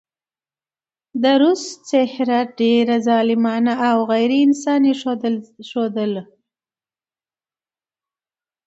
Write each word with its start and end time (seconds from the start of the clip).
د 1.23 1.25
روس 1.41 1.63
څهره 1.89 2.39
ډېره 2.59 2.95
ظالمانه 3.07 3.73
او 3.87 3.97
غېر 4.11 4.31
انساني 4.45 4.93
ښودله. 5.71 6.23